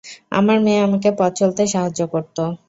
[0.31, 2.37] আমার মেয়ে আমাকে পথ চলতে সাহায্য করত।